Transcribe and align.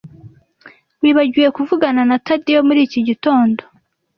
Wibagiwe 1.01 1.49
kuvugana 1.57 2.01
na 2.09 2.17
Tadeyo 2.27 2.61
muri 2.67 2.79
iki 2.87 2.99
gitondo? 3.07 3.61